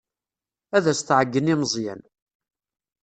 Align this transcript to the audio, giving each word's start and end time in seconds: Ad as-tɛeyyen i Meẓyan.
Ad 0.75 0.85
as-tɛeyyen 0.91 1.51
i 1.53 1.55
Meẓyan. 1.59 2.01